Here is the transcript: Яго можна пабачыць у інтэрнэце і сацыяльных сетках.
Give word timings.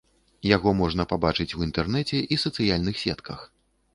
Яго 0.55 0.71
можна 0.79 1.05
пабачыць 1.11 1.55
у 1.59 1.61
інтэрнэце 1.67 2.21
і 2.37 2.39
сацыяльных 2.45 2.95
сетках. 3.05 3.45